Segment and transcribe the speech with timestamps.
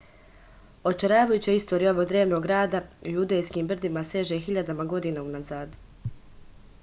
[0.91, 5.77] očaravajuća istorija ovog drevnog grada u judejskim brdima seže hiljadama godina unazad